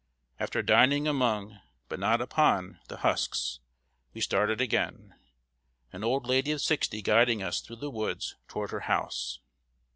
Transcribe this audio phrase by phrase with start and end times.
[0.39, 3.59] After dining among, but not upon, the husks,
[4.15, 5.13] we started again,
[5.93, 9.41] an old lady of sixty guiding us through the woods toward her house.